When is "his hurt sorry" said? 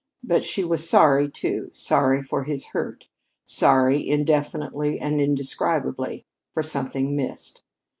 2.45-4.09